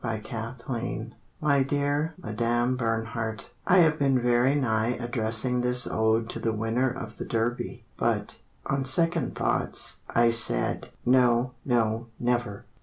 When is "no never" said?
11.63-12.65